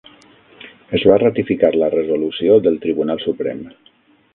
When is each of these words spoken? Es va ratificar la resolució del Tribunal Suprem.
Es 0.99 1.05
va 1.11 1.19
ratificar 1.25 1.71
la 1.83 1.93
resolució 1.99 2.59
del 2.67 2.85
Tribunal 2.87 3.27
Suprem. 3.29 3.67